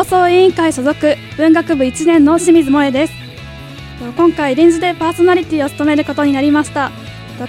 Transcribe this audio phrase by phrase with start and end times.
[0.00, 0.94] 放送委員会所属
[1.36, 3.12] 文学部1年の清水萌です。
[4.16, 6.90] 今回臨時でパーソナリティを務めることになりました。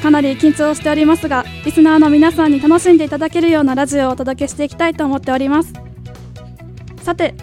[0.03, 5.71] かなり緊張しておりますがリスナーの皆さんに楽しんでいただけるようなラジオをお届けしていきたいと思っております。
[7.01, 7.35] さて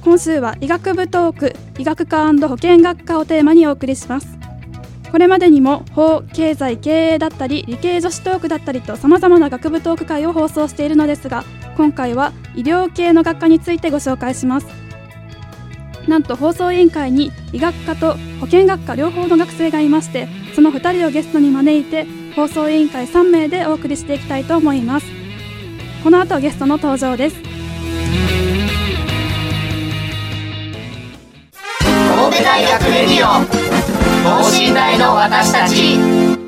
[0.00, 4.28] 今週は医学部トーク医学科保健学科をテーマにお送りします。
[5.10, 11.42] これまでにも法経済経営だったり理系女子トークだったりとさまざまな学部トーク会を放送しているのですが
[11.76, 14.66] 今回は医療系の学科についてご紹介します。
[16.08, 25.06] なんと放送委員会に医学科と保健学科両方の学生がいましてその2人をゲストに招いて放送委員会3名でお送りしていきたいと思います。
[26.02, 27.36] この後ゲストの登場です。
[32.16, 33.44] 神戸大学レディオ
[34.24, 36.41] 等身大の私たち。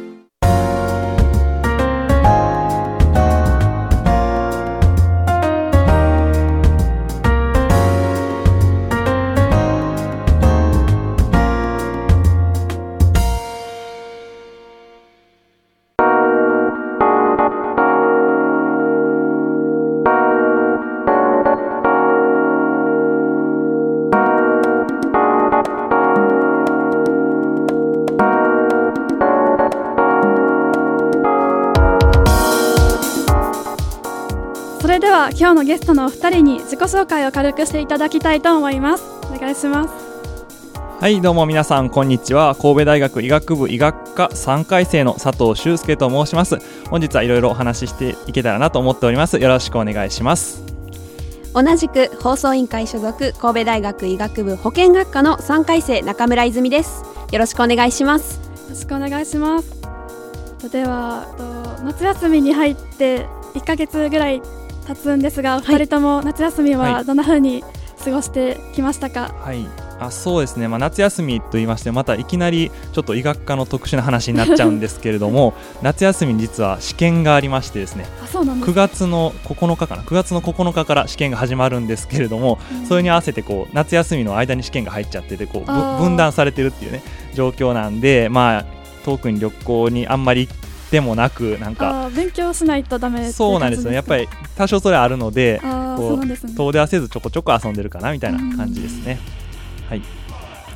[35.25, 39.05] は今日のゲストのお二人に自己紹介を軽くしていただきたいと思います。
[39.35, 39.95] お願いします。
[41.01, 42.55] はいどうも皆さんこんにちは。
[42.55, 46.59] 神戸大学医学部医学科3回生の佐藤修介と申します。
[46.91, 49.39] 本日はいろいろお話ししていけたらなと思っております。
[49.39, 50.63] よろしくお願いします。
[51.55, 57.03] 同じく放送委員会所属神戸大学医学部保健学科の3回生中村泉です。
[57.33, 58.41] よろしくお願いします。
[58.65, 59.81] よろしくお願いします。
[60.71, 61.27] では
[61.83, 64.43] 夏休みに入って1ヶ月ぐらい
[64.87, 67.65] 経つんですが、お二人とも夏休みはどんな風に
[68.05, 69.35] 過ごしてきましたか？
[69.41, 69.67] はい、
[69.99, 78.05] あそうですね、まあ、夏休みと言いましてまたいきなりちょっと医学科の特殊な話になっちゃうんですけれども 夏休みに実は試験がありましてですね。
[78.23, 87.03] あそうなんです9月の9日かな？9月の9日から試験が始まるんですけれども、うん、それに合わせてこう夏休みの間に試験が入っちゃっててこう分断されてるっていうね
[87.33, 88.65] 状況なんでまあ
[89.07, 90.57] 遠くに旅行にあんまり行っ
[90.91, 93.93] でもなくなんか勉強しないとダメそうなんですよ。
[93.93, 99.19] やっぱり多少それあるのでこう、ね、遠出はせずちょこちょこ遊んでるかなみたいな感じですね。
[99.89, 100.03] はい。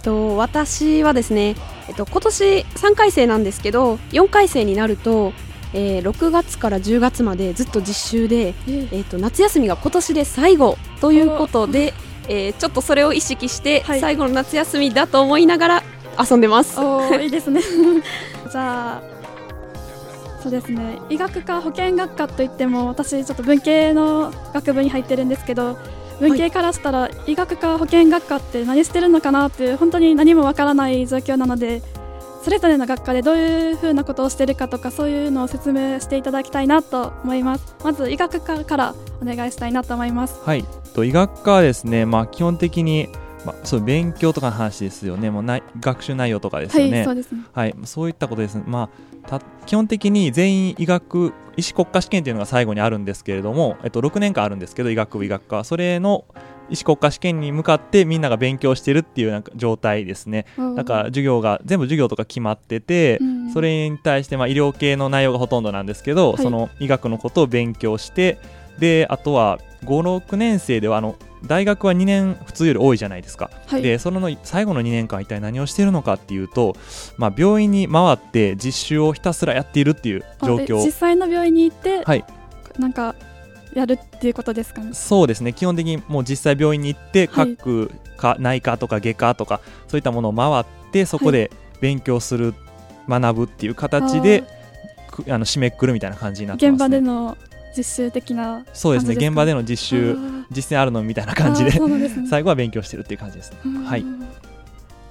[0.02, 1.56] と私はですね、
[1.88, 5.32] えっと、今年3回生なんですけど4回生になると、
[5.74, 11.94] えー、6月から10月までずっと実習で、えー、えーと夏休みが今年で最後ということで、
[12.28, 15.82] えー、ちょっとそれを意識して、最後の夏休みだと思いながら
[16.18, 16.78] 遊んでます。
[17.20, 17.60] いいですね。
[18.50, 19.18] じゃあ
[20.48, 20.98] そうですね。
[21.10, 25.76] 医学科保健学科といっても私ちょっと文系の学部に入ってるんですけど
[26.20, 31.82] 文系からしたら医学科保健学科って何してるのかなって本当に何もわからない状況なので
[32.42, 37.76] それぞれの学科でどういうふうなことをしているかとかそういうのを説明していただきたいなと思います。
[37.84, 40.40] まず医学科からお願いしたいなと思います。
[40.46, 40.64] はい。
[40.94, 43.10] と医学科はですねまあ基本的に
[43.44, 47.42] まあ、そう勉強とかの話ですよね、もうない学習内容とかですよね、はい、そうですね。
[47.52, 48.90] はい、そういったことです、ま
[49.24, 56.24] あ、た基本的に全員医学医師国家試験というのが最後にあるんですけれども、えっと、6年間あるんですけど、医学部医学科、それの
[56.70, 60.46] 医師国家試験に向かってみんなが勉強してるっていうなんか状態ですね、
[60.76, 68.38] だから授業が全部授業とか決まってて、うん、それに対してまあ医療系の内容がほとんどなんですけど、はい、その医学のことを勉強して、
[68.78, 76.76] であとは5、6年生ではあの大学は2年普通より多いじゃないですか、はい、でその最後の2年間一体何をしているのかっていうと、
[77.16, 80.84] まあ、病院に回って実習をひたすらやっているっていう状況。
[80.84, 82.24] 実際の病院に行って、はい、
[82.78, 83.14] なんか
[83.74, 84.90] やるっていうことですかね。
[84.94, 85.52] そうですね。
[85.52, 91.50] 基本的にもう実際病院に行って各、はい、内科とか外科とかそういったものを回ってそこで
[91.80, 92.68] 勉強するっ
[93.08, 94.44] 学ぶっていう形で
[95.28, 97.36] あの締めくくるみたいな感じになってます、ね、現場での
[97.78, 100.18] 実習的なそうですね現場での実習
[100.50, 103.58] 実践あるのみたいな感じで、ね、最後は勉強してるっていう感じですね。
[103.86, 104.04] はい。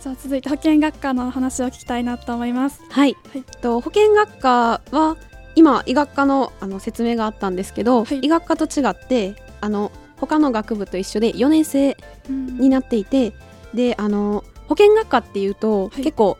[0.01, 2.81] じゃあ続いて保健学科の話を聞きたいなと思います。
[2.89, 5.15] はい、はい、と保健学科は
[5.55, 11.95] 今医学科のあの説明があったんですけど、はい、医学科と違ってあの他の学部と一緒で4年生
[12.29, 13.33] になっていて、
[13.73, 16.37] であの保健学科っていうと、はい、結構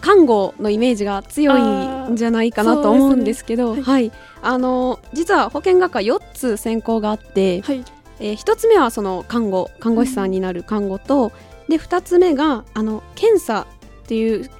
[0.00, 4.12] 看護のイメージが強いんじゃないかなと思うんですけど、ね、はい、はい、
[4.42, 7.84] あの実は保健学科4つ専攻があって、はい、
[8.20, 11.32] えー、1つ目はその看護看護師さんになる看護と、
[11.68, 13.66] うん、で2つ目があの検査
[14.04, 14.50] っていう、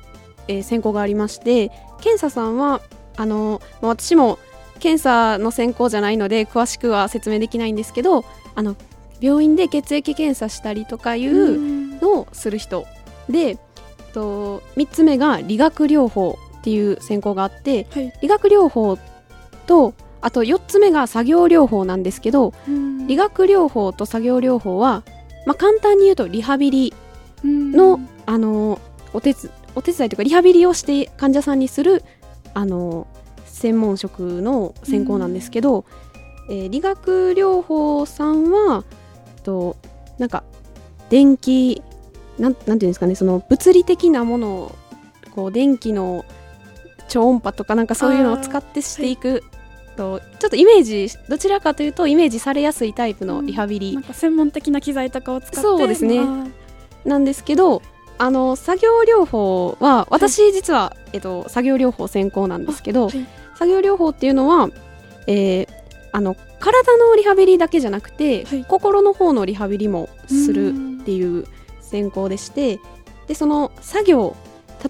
[0.48, 1.70] えー、専攻がありまして
[2.00, 2.80] 検査さんは
[3.16, 4.38] あの私も
[4.78, 8.24] 検査の専攻じゃないので詳しくは説明できないんですけど
[8.54, 8.76] あの
[9.20, 12.86] 病院で血液検査したりとかいうのをする人。
[13.28, 13.58] で
[14.18, 18.98] と3つ目が理学療法っていう専攻があって、はい、理学療法
[19.66, 22.52] とあと4つ目が作業療法なんですけど
[23.06, 25.04] 理学療法と作業療法は、
[25.46, 26.94] まあ、簡単に言うとリハビリ
[27.44, 28.80] のあの
[29.12, 29.36] お手
[29.76, 32.02] お手伝いというかリハビリをして患者さんにする
[32.54, 33.06] あの
[33.44, 35.84] 専門職の専攻なんですけど、
[36.50, 38.82] えー、理学療法さんは
[39.44, 39.76] と
[40.18, 40.42] なんか
[41.08, 41.82] 電気
[42.38, 44.74] なんなんていうんですかねその物理的なものを
[45.34, 46.24] こう電気の
[47.08, 49.42] 超音波とかなんかそういうのを使ってしていく、はい、
[49.96, 55.60] とちょっとイメージどちらかというとイメージされやすいタイプのリハビリ、うん、専門的な機材とかを使って。
[55.60, 56.20] そうですね。
[57.04, 57.82] なんですけど
[58.18, 64.68] あの作業療法は私実は、はい、えっと、作業療法専攻なんですけど、はい、作業療法っていうのは、
[65.28, 65.68] えー、
[66.12, 71.46] あの体のリハビリだけじゃなくて、心の方のリハビリもするっていう
[71.88, 72.78] 専攻でして
[73.26, 74.36] でその作業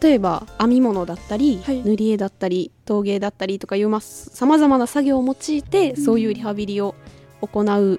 [0.02, 6.94] 例えば編み物だったり、はい、塗り絵だったり陶芸だったりとかいうさまざまな作業を用いて、うん、そういうリハビリを
[7.40, 7.98] 行うっ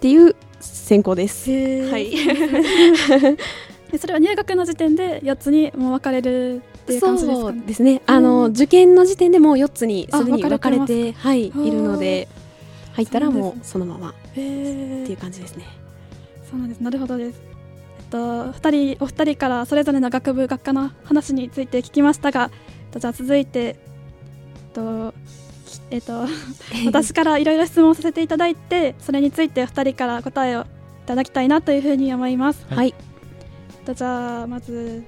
[0.00, 1.50] ていう専攻です。
[1.90, 2.12] はい、
[3.98, 8.02] それは入学の時点で4つにも分かれるっていう感じですか、ね、そうですね。
[8.06, 12.28] あの、うん、受験の時点でも4つにすでに分かれてはいいるので
[12.94, 15.66] 入ったらもうそのままっていう感じですね。
[16.48, 16.80] そうなんです。
[16.80, 17.51] なるほどです。
[18.12, 22.50] と2人お二人からそれぞれの学部学科の話について聞きましたが
[22.94, 23.76] じゃあ続いて
[24.74, 25.14] と
[25.90, 26.26] えっと、
[26.86, 30.64] 私からいろいろ質問させていただいてそれについて2人から答えをい
[31.06, 32.66] ただきたいなというふうに思います。
[32.68, 32.94] はい、
[33.94, 35.02] じゃあまず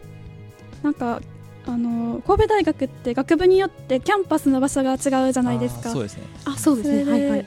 [0.82, 1.20] なんか
[1.66, 5.90] あの神戸大学って学部によってキャンパスの場所が違うじゃないですか。
[5.90, 6.22] そうですね。
[6.46, 7.10] あ、そうですね。
[7.10, 7.46] はいはい。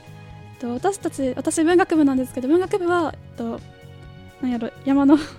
[0.60, 3.60] と私たち私文学部なんですけど文学部はと
[4.40, 5.30] なんやろ山の説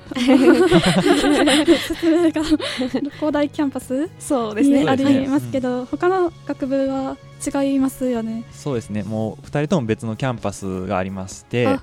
[2.09, 4.85] 明が六甲台キャンパスそうですね。
[4.87, 7.17] ありますけど、他の学部は
[7.63, 8.43] 違いますよね。
[8.51, 9.03] そうですね。
[9.03, 11.79] もう2人とも別のキャンパスがありましてはい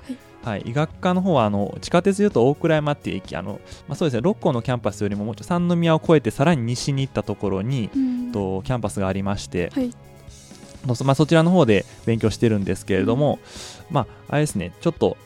[0.47, 4.21] はい、医学科の方はあの地下鉄でいうと大倉山っていう駅あの、まあ、そうですね。
[4.21, 9.91] 六甲のキャンパスよりももうちょ三宮を越えてさらに西に行ったところに、うん、とキャンパスがありまして、はい。
[10.85, 13.39] まあ、そちらの方で勉強してるんですけれども、
[13.89, 14.71] うん、まあ、あれですね。
[14.79, 15.17] ちょっと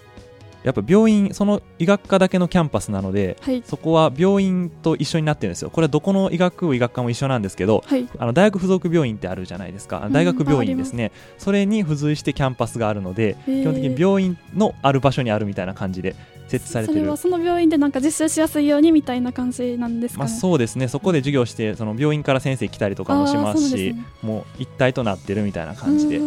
[0.64, 5.70] やっぱ病院その医学科だけのキャンパスなので、はい、そこは病院と一緒になってるんですよ。
[5.70, 10.08] これはどこの医学部医学科も一緒なんですけど、はい、あの大学附属病院ってあるじゃないですか。
[10.12, 16.16] 大学病院ですね、うん、それに付随してキャンパスがあるので基本的に病院のある場所にあるみたいな感じで
[16.48, 17.00] 設置されてる。
[17.00, 20.88] それはその病院でなんか実習しやすいようにみたいな感じなんですか、ね、まあ、そうですね。
[20.88, 26.26] そこで授業してその病院から先生来たりとかもしますし、ね、もう一体となってるみたいな感じでこ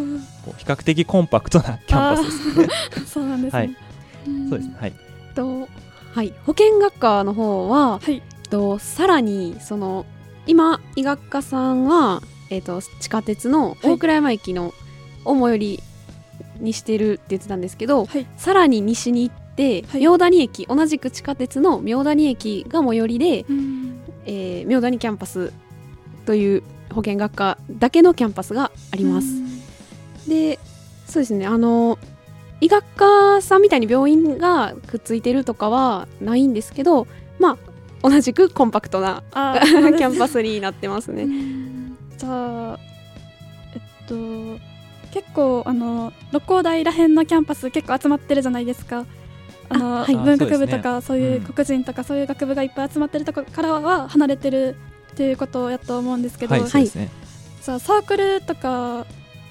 [0.57, 2.69] う比較的コンパクトなキャンパスですね。
[3.07, 3.77] そうなんですね、はい
[4.49, 4.77] そうですね。
[4.79, 4.93] はい。
[5.35, 5.69] と
[6.15, 6.33] はい。
[6.47, 10.07] 保健学科の方は、はい、とさらにその
[10.47, 14.73] 今医学科さんは、えーと、地下鉄の大倉山駅の
[15.25, 15.83] 最寄り
[16.61, 23.45] にしてるって言ってたんですけど、はい、さらに西に行って、はい、名谷駅同じく地下鉄の名谷駅が最寄りで、
[24.27, 25.53] えー、名谷キャンパス
[26.27, 26.63] という
[26.93, 29.27] 保健学科だけのキャンパスがあります。
[30.29, 30.59] で
[31.07, 31.47] そうですね。
[31.47, 31.99] あの
[32.65, 37.07] 医学科さんみたいに病院がくっついてるとかはないんですけど
[37.39, 37.59] ま
[38.03, 41.27] あ同じくコンパクトな キャンパスになってますね。
[42.17, 42.79] じゃあ
[43.75, 44.15] えっと
[45.13, 49.05] 結構あの六甲台らへんのキャンパス結構集まってるじゃないですか。
[49.69, 54.77] あの、はい、文学部とかそう,、いう国人とかそういう学部がいっぱい集まってるところからは離れてる
[55.13, 59.07] っていうことやと思うんですけど、はい、はい、じゃあサークルとか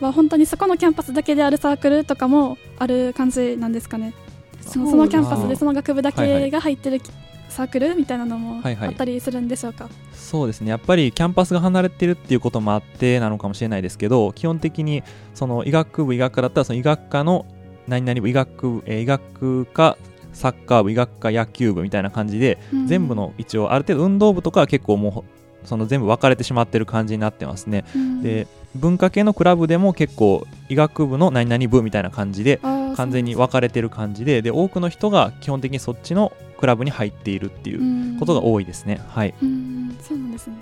[0.07, 4.13] は本当にそこのキャンパスだけであるサークルとかもある感じなんですかね。
[4.61, 7.01] そのそのキャンパスでその学部だけが入ってる
[7.49, 10.69] サークルみたいなのもあったりするんでしょうか、はいはい、そうですね。
[10.69, 17.45] やっぱりキャンパスが離れてるっていうこともあってなのかもしれないですけど基本的にその医学部医学科だったらその医学科の
[17.87, 19.97] 何々部医学部、えー、医学科
[20.31, 25.23] サッカー部医学科野球部みたいな感じで、うん、全部の一応ある程度運動部とかは結構も
[25.63, 32.59] うその全部分かれてしまってる感じになってますね、うん、で文化系のクラブでも結構医学部の何々部みたいな感じで
[32.95, 39.01] 完全に分かれてる感じでで多くの人が基本的にそっちのクラブに入っているっていうことが多いですね。
[39.09, 40.55] はい、そうなんですね。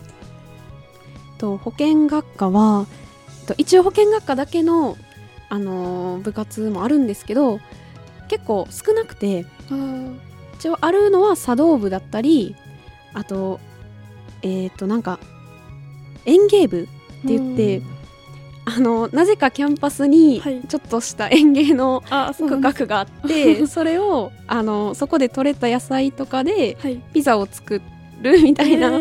[1.38, 2.86] と保健学科は
[3.58, 4.98] 一応保健学科だけの、
[5.50, 7.60] あのー、部活もあるんですけど
[8.27, 9.46] 結構少なくて
[10.60, 12.56] 一応あるのは茶道部だったり
[13.13, 13.60] あと
[14.44, 15.20] えっ、ー、となんか
[16.25, 17.82] 園芸部って言って、
[18.65, 22.03] あのなぜかキャンパスにちょっとした園芸の
[22.38, 26.77] 区画があって、 それをあのそこで採れた野菜とかで
[27.13, 27.82] ピザを作
[28.22, 29.00] るみたいな、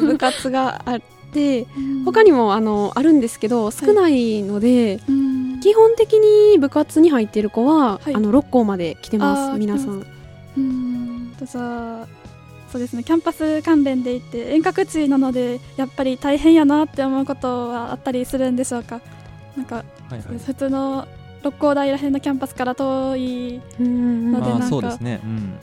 [0.00, 1.00] 部活があっ
[1.32, 1.66] て、
[2.04, 5.00] 他にもあのあるんですけど少ないので、
[5.60, 10.06] 基本的に部活に入っている子は、あの六甲まで来てます皆さん。
[10.56, 11.32] うん
[12.70, 13.02] そうですね。
[13.02, 19.00] キャンパス関連でいて遠隔地なのでやっぱり大変やなって思うことはあったりするんでしょうか。
[19.56, 21.08] なんか、はいはい、普通の
[21.42, 25.58] 六甲台らへんのキャンパスから遠いのでなんか、そうですね、うん、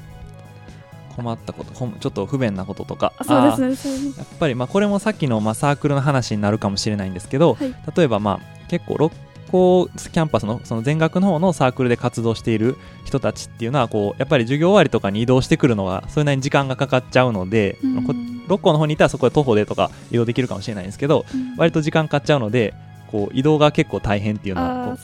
[1.16, 3.14] 困ったことちょっと不便なこととか。
[3.24, 4.14] そうですね。
[4.18, 9.14] やっぱりまあこれもさっきのまあサークルの話になるかもしれないんですけど、はい、例えばまあ結構六
[9.56, 22.74] こうキャンパスのその全学の方のサークルで活動している人たちっていうのはこうやっぱり授業終わりとかに移動してくるのはそれなりに時間がかかっちゃうので、うん、六甲の方にいたらそこで徒歩でとか移動できるかもしれないんですけど、うん、割と時間かかっちゃうので
[23.10, 24.98] こう移動が結構大変っていうのは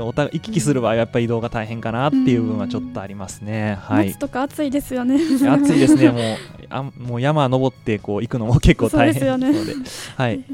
[0.00, 3.78] お互い行き来する場合はやっぱり移動が大変かなっていう部分はちょっとありますね。
[3.80, 5.16] はい、夏とか暑いですよね。
[5.16, 6.10] 暑いですね。
[6.10, 6.22] もう
[6.68, 9.74] あもう山登ってこう行くのも結構大変なので、
[10.16, 10.44] はい。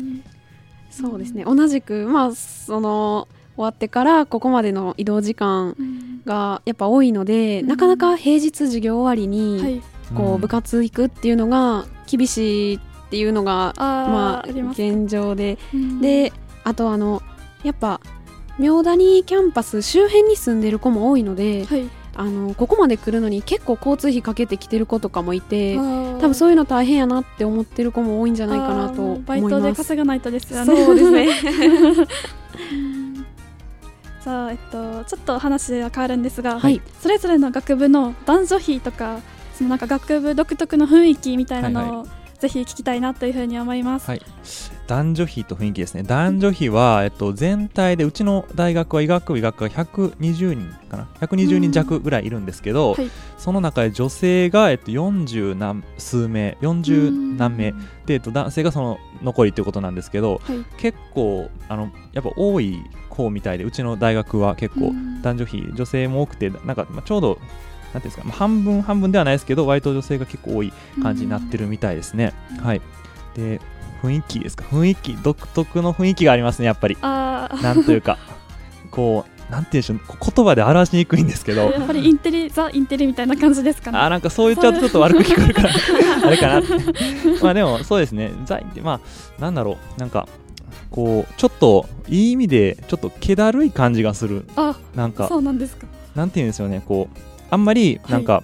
[0.91, 1.45] そうですね。
[1.45, 3.27] 同じくまあその
[3.61, 5.77] 終わってからここまでの移動時間
[6.25, 9.83] がやっぱ多いので、うん、なかなか平日授業終わりに
[10.17, 15.59] こう部活行くっていうのが厳しいっていうのが、まあ現状で、
[16.01, 16.33] で
[16.65, 17.23] あとあの
[17.63, 18.01] やっぱ
[18.59, 25.83] 明谷キャンパス周辺に住んでる子も多いので、はい、あのここまで来るのに結構交通費かけてきてる子とかもいて多
[26.19, 29.29] 分そういうの大変やなって思ってる子も多いんじゃないかなと思います。
[29.29, 30.85] バイトで稼がないとですよね。
[30.85, 31.29] そうですね
[34.21, 39.21] さあ、えっと、ちょっと話は変わるんですが、はい、それぞれの学部の男女比とか
[39.55, 42.07] そのなんか学部独特の雰囲気みたいなのを、
[42.41, 44.23] ぜひ聞きたいなというふうに思います、はい、
[44.87, 46.03] 男女比と雰囲気ですね。
[46.03, 51.09] 男女比は、えっと、全体でうちの大学は医学部医学科が120人かな。
[51.21, 57.73] 120人弱ぐらいいるんですけど、はい、その中で女性が、えっと、40何数名40何名
[58.07, 62.83] で、えっと、男性がその残りということなんですけど、はい、結構あのやっぱ多い
[63.23, 67.39] 方みたいでうちの大学は結構男女比女性も多くてなんか、まあ、ちょうど
[67.93, 70.73] なんていうんですか、まあ、半分半分ではないですけど割と女性が結構多い
[71.03, 72.33] 感じになってるみたいですね。
[72.63, 72.81] はい。
[73.35, 73.61] で
[74.03, 74.65] 雰囲気ですか？
[74.71, 76.97] 雰囲気独特の雰囲気がありますねやっぱり。
[77.03, 78.17] なんというか。
[78.91, 80.01] こうなんていうんでしょう
[80.35, 81.63] 言葉で表しにくいんですけど。
[81.71, 83.99] やっぱりインテリザ・インテリみたいな感じですかね。
[83.99, 85.71] あなんかそう言っちゃうとちょっと悪く聞こえるから
[86.27, 86.63] あれかな
[87.43, 88.33] まあでもそうですね。
[88.47, 89.01] ザイってま
[89.39, 90.01] あなんだろう。
[90.01, 90.29] なんか
[90.91, 94.47] こうちょっといい意味でちょっと気だるい感じがする。
[94.57, 95.87] あなんかそうなんですか。
[96.15, 96.83] なんていうんですよね。
[96.87, 97.19] こう
[97.51, 98.43] あんまりなんか、は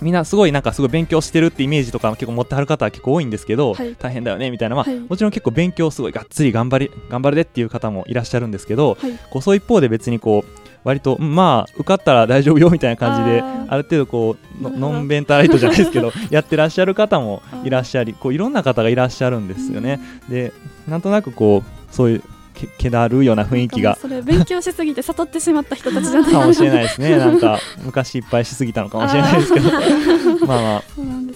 [0.00, 8.96] い、みんなすごいなんかすごい勉強してるってイメージとか結構持ってはる方は結構多いんですけど、はい、大変だよねみたいな、まあ、はい、もちろん結構勉強すごいがっつり頑張り頑張るでっていう方もいらっしゃるんですけど、
[9.30, 19.98] こうそう一方で別にこう割とまあ受かったら大丈夫よみたいな感じである程度こうノンベンタライトじゃないですけど やってらっしゃる方もいらっしゃりこういろんな方がいらっしゃるんですよね。
[20.28, 20.52] で
[20.88, 22.22] なんとなくこうそういう
[22.54, 23.96] けけだるような雰囲気が。
[23.96, 27.16] それ勉強しすぎて悟ってしまった人たちじゃないかもしれないですね。
[27.18, 29.70] なんか昔いっぱいしすぎたのかもしれないですけど。
[30.46, 30.82] まあまあ。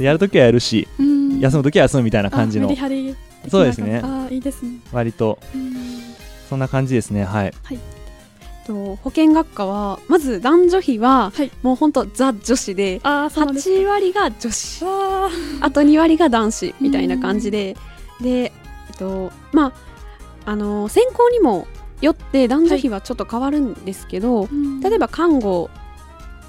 [0.03, 0.87] やるときはやるし
[1.41, 2.73] 休むときは休むみたいな感じの。
[3.49, 4.01] そうですね。
[4.05, 4.79] あいいですね。
[4.93, 5.39] 割と。
[6.49, 7.25] そんな感じですね。
[7.25, 7.79] はい、はい。
[8.67, 14.85] と保健学科はまず男女比は、はい、もう本当ザ女子であ8割が女子。
[15.61, 17.77] あと2割が男子みたいな感じで。
[18.21, 18.53] で、
[18.99, 19.73] とまあ
[20.51, 21.67] あの専攻にも
[22.01, 24.49] よって男女比はちょっと変わるんですけど、は
[24.81, 25.71] い、例えば看護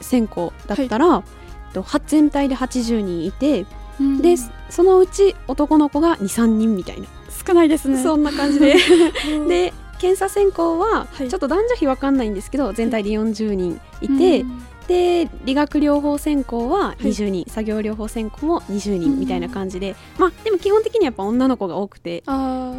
[0.01, 1.23] 専攻だったら、は
[1.71, 3.65] い、と全体で80人いて、
[3.99, 4.35] うん、で
[4.69, 7.07] そのうち男の子が23人みたいな。
[7.47, 8.01] 少ないですね。
[8.01, 8.75] そんな感じで。
[9.47, 14.45] で検査専攻はちょっと男女比分かんないんですけど、全体で40人いて、
[14.89, 22.23] で理学療法専攻は20人、はい、作業療法専攻も20人みたいな感じで、まあでも基本的にやっぱ女の子が多くて。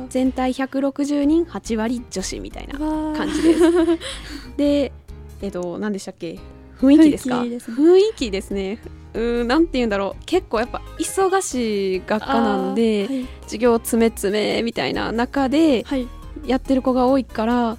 [0.08, 2.78] 全体160人8割女子みたいな
[3.16, 3.60] 感じです。
[4.58, 4.92] で
[5.40, 6.38] えっと何でしたっけ？
[6.80, 7.42] 雰囲気ですか？
[7.42, 8.80] 雰囲気ですね。
[9.14, 10.24] うんなんて言うんだろう。
[10.26, 15.84] 結構やっぱ忙しい学科なんで、はい、授業詰め詰めみたいな中で
[16.44, 17.76] やってる子が多いから、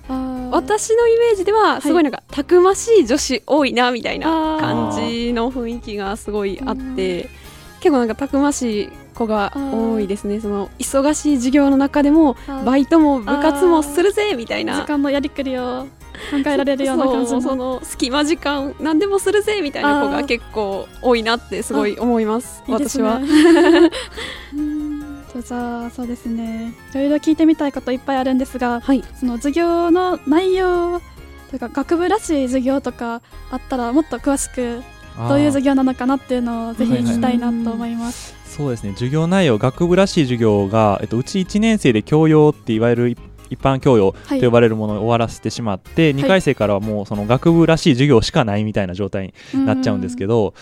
[0.51, 7.29] 私のイメージではすごいなんか、たくましい女子多いなみたいな感じの雰囲気がすごいあって
[7.79, 10.39] 結構なんかたくましい子が多いですね。
[10.39, 14.81] その忙しい授業の中でもバイトも部活もするぜみたいな。
[14.81, 15.87] 時間のやりくりを
[16.29, 17.41] 考えられるような感じの。
[17.41, 23.21] その隙間時間何でもするぜみたいな子が結構多いなってすごい思います私は。
[25.39, 26.73] じゃあそうですね。
[26.91, 30.99] いろいろ聞いてみたいこといっぱいあるんですが、はい、その授業の内容
[31.49, 33.21] というか学部らしい授業とか
[33.51, 34.81] あったらもっと詳しく
[35.17, 38.35] どういう授業なのかなっていうのをぜひ聞きたいなと思います。
[38.45, 38.91] そうですね。
[38.93, 43.17] 授業内容学部らしい授業が、えっと、うち1年生で教養っていわゆる
[43.51, 50.53] 一般教養と呼ばれるものを終わらせてしまって、はい、2回生からはもうその学部らしい授業しかないみたいな状態になっちゃうんですけど、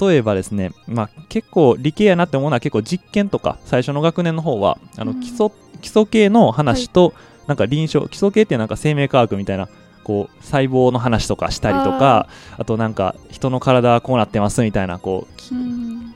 [0.00, 5.50] 例えばですね、まあ、結構理系やなって思うのは結構実験とか最初の学年の方はあの基礎
[5.82, 7.12] 基礎系の話と、
[7.46, 9.68] なんか臨床基礎系ってなんか生命科学みたいな
[10.04, 15.42] こう細胞の話とかしたりとかあとなんか人の体はこうなってますみたいなこう、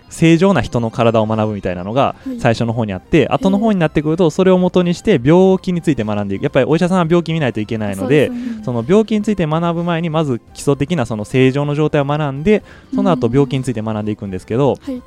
[0.09, 6.43] 正常な人の体を学ぶみたいなのが最初の方にあって、はい、後の方になってくるとそれを元にして病気について学んでいく。
[6.43, 8.31] やっぱりお医者さんは病気見ないといけないので
[8.65, 12.63] その病気について学ぶ前にまず基礎的なその正常の状態を学んで
[12.95, 15.03] その後病気について学んでいくんですけど、はい、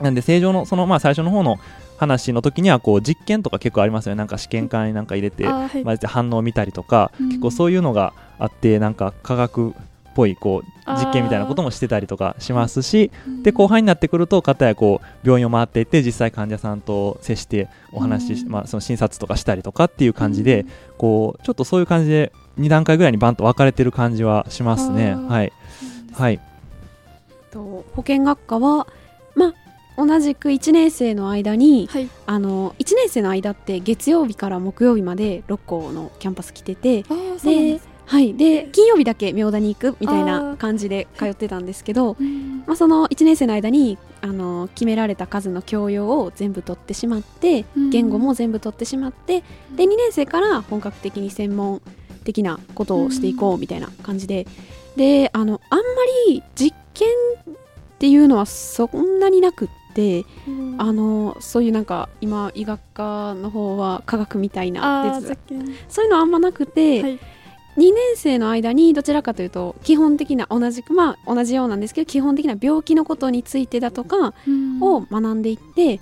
[0.00, 1.58] なんで正常のそのまあ最初の方の
[1.96, 4.18] 話の時にはこう実験とか結構ありますよね。
[4.18, 9.72] なんか試験管になんか入れて、はい、混ぜて反応を見たりとか、結構そういうのがあってなんか科学っ
[10.14, 13.10] ぽいこう実験みたいなこともしてたりとかしますし
[13.42, 20.66] で後半になってくると片やこう病院を回っていって実際患者さんと接してお話し、まあ、その診察とかしたりとかっていう感じで
[20.98, 25.14] こうちょっとそういう感じで2段階ぐらいにバンと分かれてる感じはしますね。
[25.14, 25.52] はい、
[26.12, 26.40] はい、
[27.50, 28.86] と保健学科は
[29.34, 29.54] まあ
[29.96, 37.02] 同じく1年生の間に、はい、あの1年生の間って月曜日から木曜日まで6校のキャンパス来てて
[37.44, 42.16] ではい、で金曜日だけ明田に行くみたいな感じで通ってたんですけど、
[42.66, 49.42] まあ、その1年生の間にあの決められた数の教養を全部取ってしまって、言語も全部取ってしまって
[49.76, 51.80] で2年生から本格的に専門
[52.24, 54.46] 的なことをしていこうみたいな感じで。
[54.96, 55.84] であのあんま
[56.28, 57.08] り実験
[57.52, 65.20] っていうのはそんなになくって、うん、あのそういうなんか今医学科の方は科学みたいな
[65.88, 67.18] そういうのあんまなくて、はい、
[67.76, 74.34] 2年生の間にどちらかというと基本的な同じくまあ同じようなんですけど基本的な病気のことについてだとか
[74.80, 76.00] を学んでいって、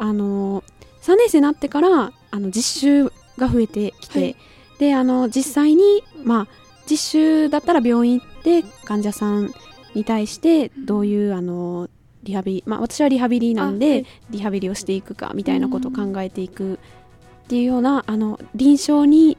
[0.00, 0.64] うん、あの
[1.02, 3.04] 3年生になってからあの実習
[3.38, 4.36] が増えてきて、はい、
[4.78, 6.46] であの実際にまあ
[6.90, 9.52] 実習だったら病院行って患者さん
[9.94, 11.88] に対してどういうあの
[12.24, 16.74] リハビリ、まあ、私はリハビリなんで、はい、リハビリをしていくかみたいなことを考えていく
[17.44, 19.36] っていうようなあの臨床に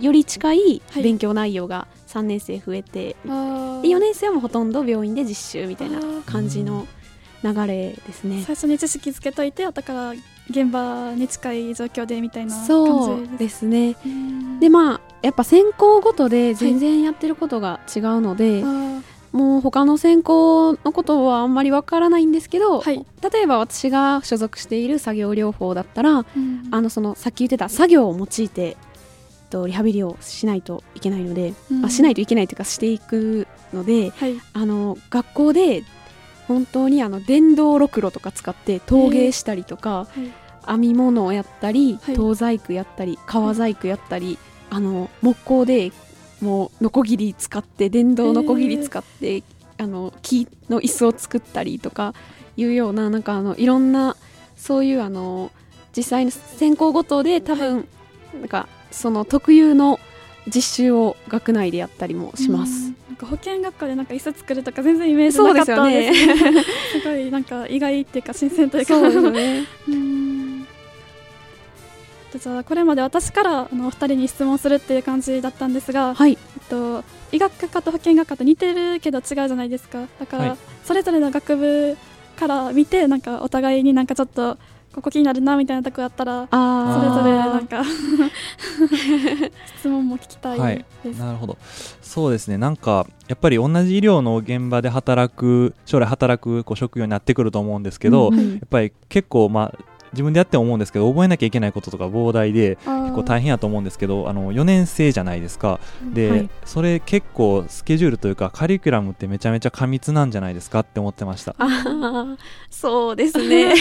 [0.00, 6.86] より近い勉強内容が3年生増えて、はい、で4年生はもうほとんど病院で実習みたいな感じの
[7.42, 8.42] 流れですね。
[8.46, 10.14] 最初に知識つけといて後から
[10.50, 13.96] 現場に近い状況でみたいな感じそうですね。
[14.60, 18.92] でまあやっぱ専攻ごとで全然やってることが違うので、はい
[19.32, 28.76] もう他の専攻のことはあんまりわからないんですけど、はい、例えば私が所属している作業療法だったら、うん、あのそのさっき言ってた作業を用いて
[29.52, 35.84] とリハビリをしないといけないので、うん、あしないといけないというかしていくので、はい、あの学校で
[36.48, 40.22] 本当にあの電動ろくろとか使って陶芸したりとか、えー。
[40.22, 40.32] はい、
[40.66, 44.38] 編み物をやったり、東細工やったり革細工やったり、
[44.70, 45.92] あの木工で
[46.40, 49.44] もうノコギリ使って電動ノコギリ使って、えー、
[49.78, 52.14] あの木の椅子を作ったりとか
[52.56, 54.16] いうようななんかあのいろんな
[54.56, 55.52] そういうあの
[55.96, 57.86] 実際の専攻ごとで多分、
[58.40, 59.98] なんかその特有の
[60.46, 62.92] 実習を学内でやったりもします。
[63.08, 66.64] なんか保健学科でなんか椅子作るとか全然イメージなかったんですね。
[66.92, 68.94] すごいなんか意外っていうか新鮮というか。
[68.94, 69.66] そうですね。
[72.38, 81.96] じゃあこれまで私からあのお二人に質問するっていう感じだったんですが、はい、えっと、医学科と保健学科と似てるけど違うじゃないですかだから、それぞれの学部
[82.36, 84.56] から見てなんかお互いになんかちょっと
[84.94, 87.82] ここ気になるなみたいなとこあったらそれぞれなんか
[89.78, 90.84] 質問も聞きたいはい、
[91.18, 91.56] なるほど。
[92.02, 92.58] そうですね。
[92.58, 99.78] なんかやっぱり同じ医療の現場で働く将来働くこう職業になってくると思うんですけど、うんうん、やっぱり結構まあ
[100.12, 105.80] 自分でやって思うんですけど覚えなきゃいけないこととか膨大で結構大変やと思うんですけどあの4年生じゃないですか。
[106.12, 111.54] で、はい、それ結構スケジュールというかカリキュラムってめちゃめちゃ過密なんじゃないですかって思ってました。
[111.58, 112.36] あ
[112.70, 113.74] そうですね。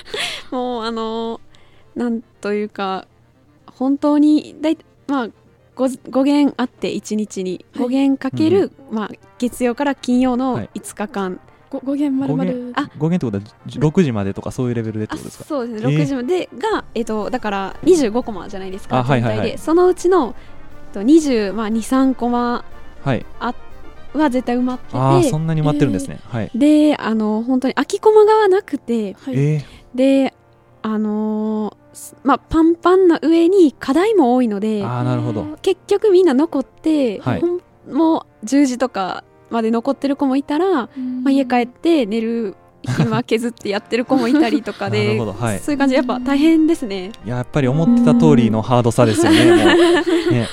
[0.50, 1.40] もうあの
[1.94, 3.06] なんというか
[3.66, 5.28] 本当にだいまあ
[5.76, 7.64] 5, 5限あって1日に。
[7.74, 12.72] 5限かける、はいうん、まあ、月曜から金曜の5日間、はい語源まるまる。
[12.74, 15.44] あ語源ってことは6時までとかそういうレベルでってことですか？
[15.44, 15.96] そうですね。
[15.96, 20.34] 6時までが、えー、とだから25コマじゃないですか全体で、そのうちの
[20.92, 22.64] 20、まあ、23コマ
[23.40, 23.54] あ
[24.14, 30.34] は絶対埋まっててあそんなに埋まってるんですね、はい、であの本当に空きコマがなくて、はい、で
[30.82, 31.76] あの
[32.24, 35.44] まあ、パンパンな上に課題も多いのであなるほど。
[35.62, 37.42] 結局みんな残って、はい、
[37.90, 39.22] もう10時とか
[39.54, 40.88] まで残ってる子もいたら、ま
[41.26, 47.12] あ、家帰って寝る 暇削ってやってる子もいたりとかではい、そういう感じでやっぱ大変ですね。
[47.24, 49.46] やっぱり思ってた通りのハードさですよね。
[50.30, 50.48] ね。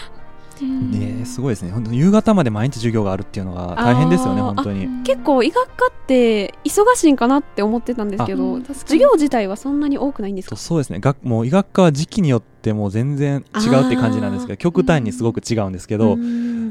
[0.62, 1.72] ねすごいですね。
[1.72, 4.88] 本当夕方まで毎日授業があるっていうのが大変ですよね本当に。
[5.04, 10.56] 結構医学科って忙しいんかなって思ってたんですけど授業自体はそんなに多くないんですか？
[10.56, 11.00] そうですね。
[11.00, 16.18] 学もう医学科は時期によっても全然違うって感じなんですけど極端にすごく違うんですけど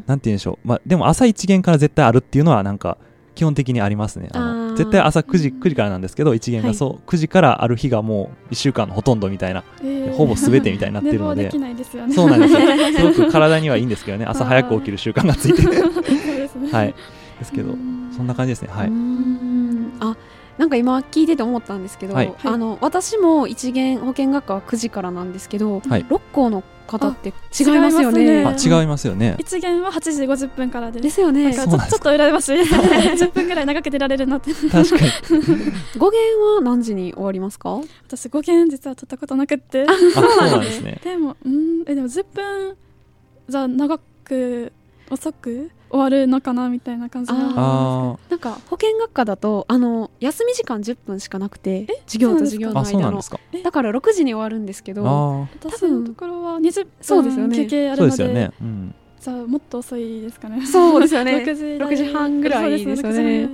[0.07, 2.99] なんて言うんでしょう、まあ、でも朝一限から絶対あるっていうのはなんか
[3.35, 4.29] 基本的にありますね。
[4.33, 11.49] あの絶対朝9時 ,9 時からなんですけど一元がそう、はい、9時からある日がもう1週間のほとんどみたいな、えー、ほぼすべてみたいになってるので。
[11.49, 11.75] でね、
[12.13, 12.61] そうなんですよ。
[13.13, 14.27] すごく体にはいいんですけどね。
[14.27, 15.63] 朝早く起きる習慣がついて。
[16.77, 16.95] はい。
[17.39, 17.75] ですけど
[18.15, 18.69] そんな感じですね。
[18.71, 18.91] はい。
[20.01, 20.17] あ
[20.59, 28.44] なんか今聞いてて思ったんですけど、はい、あの私も一元保健学科は9時からなんですけど、はい、6校の方って違いますよね。
[28.44, 29.37] あ違いますよね。
[29.38, 31.00] 一元は8時50分からで。
[31.00, 31.55] ですよね。
[31.55, 32.57] ちょちょっと羨ましい。
[32.66, 34.53] 10分ぐらい長く出られるなって。
[34.53, 35.11] 確かに。
[35.98, 37.79] 語源は何時に終わりますか？
[38.09, 39.85] 私語源実は取ったことなくて。
[39.85, 41.00] あそうなんですね。
[41.05, 42.76] でもうんえでも10分
[43.48, 44.72] じゃ長く
[45.11, 53.20] 遅く終わるのかなみたいな感じななんか保健学科だとあの休み時間10分しかなくて授業と授業の間の。
[53.62, 56.87] だから6時に終わるんですけど多分のところは20
[57.22, 57.50] 分。
[57.53, 58.53] 休憩あるので、ね。
[58.61, 60.64] うん、じゃあもっと遅いですかね。
[60.66, 61.42] そうですよね。
[61.44, 63.50] 6, 時6時半ぐらいですよね。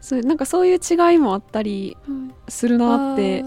[0.00, 1.96] そうなんかそういう違いもあったり
[2.48, 3.44] するなって、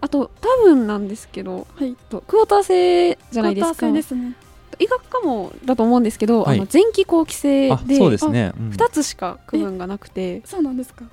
[0.00, 3.90] あと多分なんですけど、はい、クォーター制じゃないですか。
[3.92, 4.34] ですね
[4.78, 10.42] 医学科もだと思うんですけど、はい、あの前期後期制でそうですね、うん、2つしか区分がなくて。
[10.44, 11.04] そうなんですか。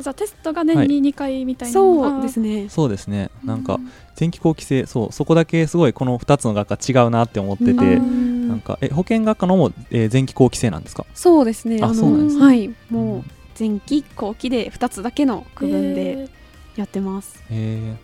[0.00, 2.68] じゃあテストが年に2回みたいな、はい、そうですね。
[2.70, 3.30] そうですね。
[3.44, 3.78] なんか
[4.18, 11.04] 前期後期制そうそこだけすごいこの2つの学科違うなって思っててなんかえ保健学科のも、えー、前期後期制なんですか？
[11.14, 11.80] そうですね。
[11.82, 12.74] あそうなんです、ね、はい。
[12.88, 13.24] もう
[13.58, 16.30] 前期後期で2つだけの区分で
[16.76, 17.38] やってます。
[17.50, 17.96] へえ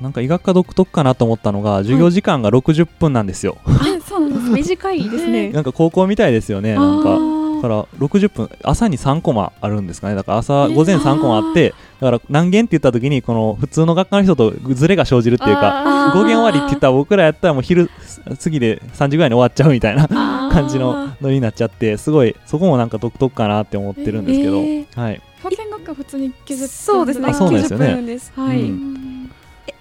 [0.00, 4.50] なんか医学科独特かなと思ったのが授業時間が60分なんですよ、はい、そうなんです。
[4.50, 5.50] 短いですね。
[5.50, 7.36] なんか高校みたいですよねなんか。
[7.66, 10.14] から60分朝に3コマあるんですかね。
[10.14, 25.20] だから朝午前3コマあってだから何件って言った時にこの普通の学科の人とずれが生じるっていうか5件終わりって言ったら僕らやったらもう昼過ぎで3時ぐらいに終わっちゃうみたいな感じのノリになっちゃってすごいそこもなんか独特かなって思ってるんですけど、はい。
[25.42, 27.34] 保健学科普通に90分そうですね。
[27.34, 28.95] そうですはい、うん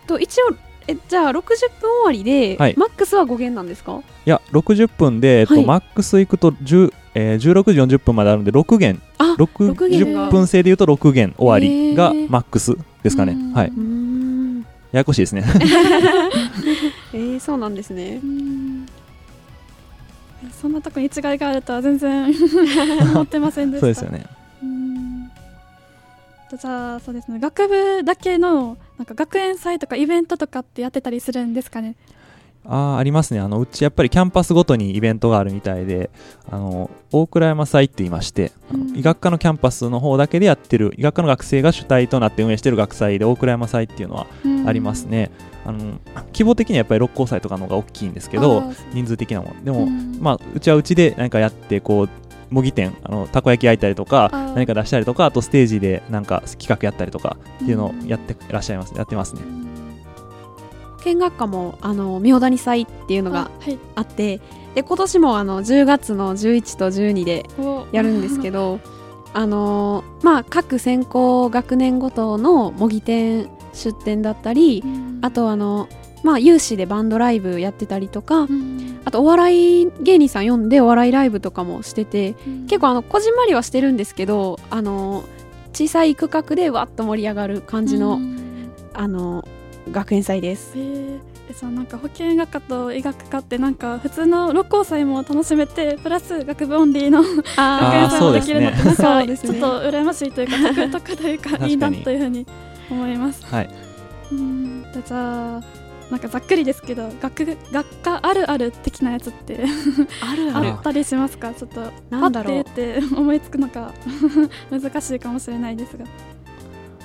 [0.06, 0.56] と一応
[0.88, 1.58] えじゃあ60分終
[2.06, 4.02] わりで、はい、マックスは5限なんですか？
[4.26, 13.36] いや60分で、えっと、はい、マックスいくと10、えー、16時40分まであるんで6限あ60分制でいうと6限終わりがマックスですかね。
[13.54, 13.72] はい。
[14.92, 15.44] ややこしいですね。
[17.14, 18.22] えー、そうなんですね。
[20.62, 22.26] そんなとこに違いがあるとは全然
[23.14, 23.88] 思ってませんでした。
[23.88, 24.26] そうですよね
[26.58, 27.40] じゃあそうですね。
[27.40, 31.96] 学部だけのなんか学園祭とかイベントとかってやってたりするんですかね？
[32.68, 33.40] あありますね。
[33.40, 36.10] あのうちやっぱりキャンパスごとにイベントがあるみたいで
[36.50, 44.26] あの大倉山祭って言いまして、うん、医学科のキャンパスの方だけでやってる医学科の学生が主体となって運営してる学祭で大倉山祭っていうのは
[44.66, 45.30] ありますね、
[45.64, 46.00] うん、あの
[46.34, 48.64] 規模的にはやっぱり六甲祭とかの方が大きいんですけど
[48.94, 52.10] 人数的なものでも、うん、まあうちはうちで何かやってこう
[52.50, 59.42] 模擬店あのたこ焼き焼いたりとか何か出したりとかあとステージでなんか企画やったりとかっていうのをやってらっしゃいます、やってますね。
[61.06, 63.52] 見学科もあの明谷祭っていうのが
[63.94, 64.42] あって、はい、
[64.76, 67.46] で今年もあの10月の11と12で
[67.92, 68.80] やるんですけど
[69.34, 74.84] あのまあ各専攻学年ごとの模擬店出展だったり、
[75.22, 75.88] あとあの
[76.26, 78.48] まあ有志でバンドライブやってたりとか、
[79.06, 82.34] あとお笑い芸人さん呼んでお笑いライブとかもしてて、
[82.68, 85.24] 結構あのこじんまりはしてるんですけどあの
[85.72, 88.20] 小さい区画でわっと盛り上がる感じの、
[88.94, 89.48] あの
[89.92, 90.74] 学園祭です。
[90.76, 98.92] じゃあなんか保健学科と医学科ってなんか普通の六甲祭も楽しめてプラス学部オンリーの学園祭もできるのってな
[99.24, 102.48] んかちょっと羨ましいというか得得というかいいなというふうに
[102.90, 103.46] 思います。
[103.46, 103.70] はい。
[104.32, 104.86] うん。
[104.92, 109.66] じゃあなんかざっくりですけど学学科あるある的なやつって
[110.22, 110.68] あるある。
[110.70, 111.52] あったりしますか？
[111.54, 112.60] ちょっとなんだろう。
[112.60, 113.92] って思いつくのか
[114.70, 116.06] 難しいかもしれないですが。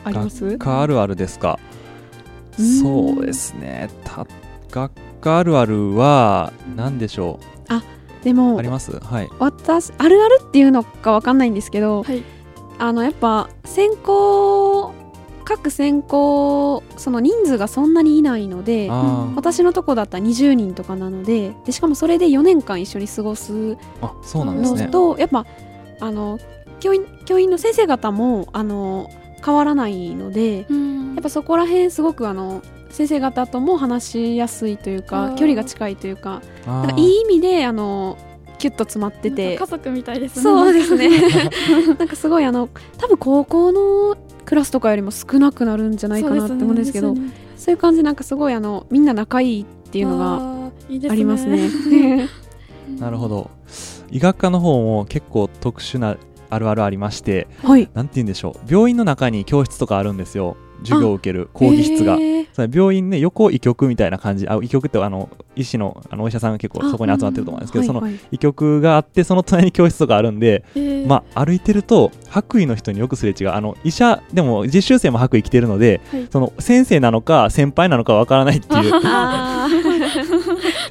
[0.05, 0.45] あります？
[0.51, 1.59] 学科あるあるですか？
[2.83, 3.89] そうですね。
[4.05, 4.27] た
[4.71, 7.73] 学科あるあるは何でしょう？
[7.73, 7.83] あ
[8.23, 8.99] でもあります？
[8.99, 9.29] はい。
[9.39, 12.23] 私あるあるっていうのかわかんないんですけど、はい、
[12.79, 14.93] あのやっぱ専攻
[15.51, 18.89] 各専攻その人数がそんなにいないので
[19.35, 25.47] 私のとこだったら20人とかなのででしかもそれで4年間一緒に過ごすのと、やっぱ
[25.99, 26.39] あの
[26.79, 29.11] 教員教員の先生方もあの
[29.45, 30.65] 変わらないので、や
[31.19, 38.19] っぱそこら辺すごくあの先生方とも話しやすいというか距離が近いというかかいい意味であの
[38.59, 39.57] キュッと詰まってて。
[39.57, 40.43] 家族みたいですね。
[40.43, 41.09] そうですね。
[41.99, 44.17] なんかすごいあの多分高校の
[44.51, 47.31] クラスとかよりも少なくなるんじゃないかなって思うんですけどそう、ね。
[47.57, 50.73] そういう感じなんかすごいあのみんな仲いいっていうのが
[51.09, 51.69] ありますね。
[51.69, 52.29] すね
[52.99, 53.49] なるほど。
[54.11, 56.17] 医学科の方も結構特殊な
[56.49, 58.61] あるあるありまして、はい、なんて言うんでしょう。
[58.69, 60.57] 病院の中に教室とかあるんですよ。
[60.81, 62.19] 授業を受ける講義室が、
[62.57, 70.65] 病院ね横医局みたいな感じあ医局ってあの医師のあのお医者さんが結構そこに集まってると思うんですけど、その医局があってその隣に教室とかあるんで、
[71.07, 73.51] まあ、歩いてると白衣の人によくすれ違う。
[73.51, 78.93] あの医者でも実習生も白衣着てるので、はい、その先生なのか先輩なのかわからないっていう。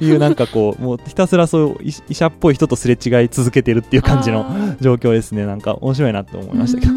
[0.00, 5.46] いうなんかこうもうひたすらそう医者っぽい人とすれ違い続けてるっていう感じの状況ですね。
[5.46, 6.92] なんか面白いなって思いましたけど。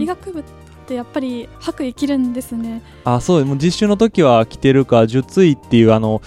[0.00, 0.42] 医学部っ
[0.90, 2.82] てやっぱり白衣着るんですね。
[3.04, 6.20] あそうもう実習の時は着てるか術医っていうあの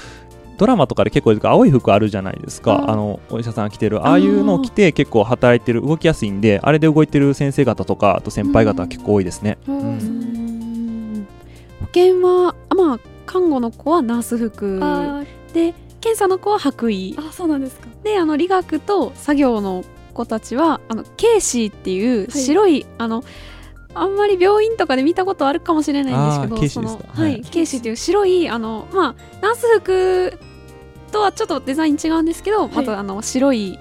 [0.57, 2.85] ドラマとかで結構青い服あるじゃないですか。
[2.87, 4.07] あのお医者さんが着てる。
[4.07, 11.27] ああいうのを着て結構働いてる動きやすいんであれで動いてる先生方とかあと先輩方は結構多いですね、うん、
[11.81, 14.79] 保険はまあ看護の子はナース服。
[15.53, 17.15] で検査の子は白衣。
[17.17, 17.87] あそうなんですか。
[18.03, 23.23] であの理学と作業の子たちはあのケーシーっていう白い、はい、あの
[23.95, 30.39] あんまり病院とかで見たことあるかもしれないんですけど、ケーシーはい、ケーシーっていう白いあのまあナース服
[31.11, 33.79] とはちょっとデザイン違うんですけど、はい、またあの白い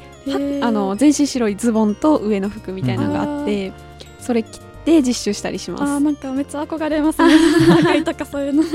[0.61, 3.72] あの全身白いズボンと上の服みたいなのがあって
[4.20, 5.83] それ着て実習したりします。
[5.85, 7.22] あなんかめっちゃ憧れます。
[7.27, 7.35] ね
[7.81, 8.62] 赤いとかそういうの。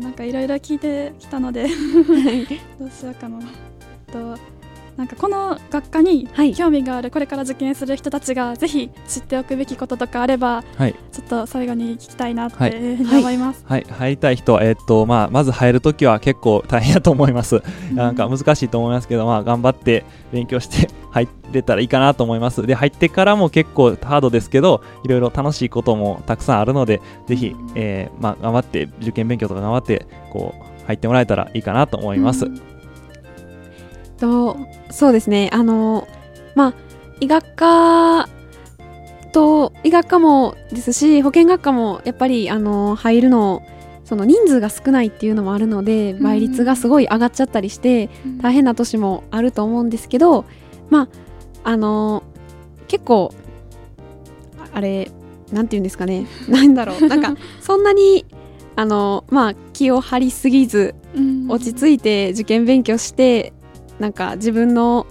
[0.00, 1.68] なんかいろいろ聞いてきたので
[2.78, 3.38] どうしようかな。
[4.10, 4.38] と
[4.96, 13.64] なんかこの学科に興味がある、これから受験する人たちがぜひ知っておくべきこととかあれば、はい、ちょっと最後に聞きたいなっていうふうに思います。
[13.66, 17.62] はい、はい、入りたい人は、えー、っとまあ、まず入るときは結構大変やと思います。
[17.90, 22.66] うん、なんか難しいと思いますけど、まあ、頑張って勉強して入れたらいいかなと思います。
[22.66, 32.46] で、入ってからも結構ハードですけど、いろいろ楽しいこともたくさんあるので、ぜひ、うん、えー、まあ、頑張って受験勉強とか頑張ってこう入ってもらえたらいいかなと思います。
[32.46, 32.71] うん
[34.22, 34.56] と
[34.90, 35.50] そうですね。
[35.52, 36.06] あの
[36.54, 36.74] まあ
[37.18, 38.28] 医学科
[39.32, 43.62] と医学科もですし保健学科もやっぱりあの入るの
[44.04, 50.44] その人数が少ないっていうのもあるので倍率がすごい上がっちゃったりして大変な年もあると思うんですけど
[50.88, 51.08] ま
[51.64, 52.22] ああの
[52.86, 53.34] 結構
[54.72, 55.10] あれ
[55.50, 56.26] なんて言うんですかね。
[56.48, 57.08] なんだろう。
[57.08, 58.24] なんかそんなに
[58.76, 60.94] あのまあ気を張りすぎず
[61.48, 63.52] 落ち着いて受験勉強して
[64.02, 65.06] なんか自分の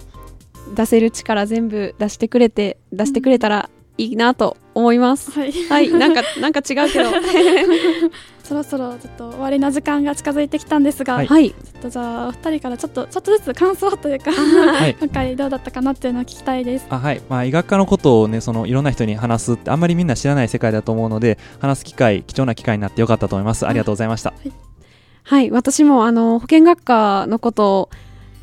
[0.76, 5.30] 出せる力全部出してくれて出してくれたらいいなと思います。
[5.30, 7.10] はい、はい、なんかなんか違うけど。
[8.42, 16.86] そろそろちょっと終わりの時間が近づいてきたんですが、はい、ちょっとじゃあお二人からちょっとちょっとずつ感想というかはい、今回どうだったかなっていうのを聞きたいです。
[16.90, 23.66] あはい、まあ医学科のことをねそのいろんな人に話すってあんまりみんな知らない世界だと思うので話す機会貴重な機会になってよかったと思います。
[23.66, 24.30] ありがとうございました。
[24.30, 24.52] はい、
[25.22, 27.90] はい、私もあの保健学科のことを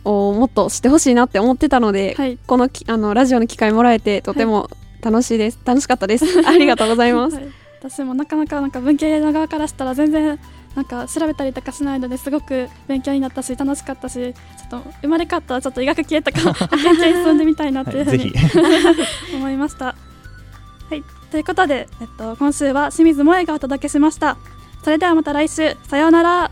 [0.04, 4.70] をもっとしてほしいなって思ってたので、はい、このあのラジオの機会もらえてとても
[5.02, 6.26] 楽しいです、 楽しかったです。
[6.48, 7.48] ありがとうございます、はい、
[7.82, 10.40] 私もなかなかなんか文系の側からしたら全然
[10.76, 18.92] なんか調べたりとかしないのですごく勉強になったし楽しかったしちょっと生まれ変わったらちょっと医学系とか 研究に進んでみたいなっていうふうに、は
[19.34, 19.86] い、思いました。
[19.86, 21.04] はい。
[21.32, 24.38] ということで、えっと、今週は清水萌がお届けしました。
[24.84, 25.76] それではまた来週。
[25.88, 26.52] さようなら